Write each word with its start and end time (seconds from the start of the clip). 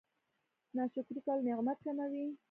ناشکري 0.75 1.19
کول 1.25 1.39
نعمت 1.47 1.77
کموي 1.85 2.25